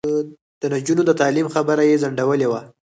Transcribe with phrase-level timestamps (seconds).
[0.61, 2.61] د نجونو د تعلیم خبره یې ځنډولې وه.